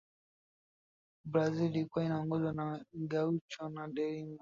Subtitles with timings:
[1.25, 4.37] brazil ilikuwa inaongozwa na gaucho na delima